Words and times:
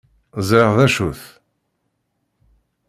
Zṛiɣ 0.47 0.71
d 0.77 0.79
acu-t. 0.85 1.21